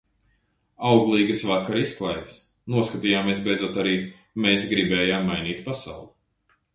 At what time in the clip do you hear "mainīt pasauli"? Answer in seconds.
5.33-6.09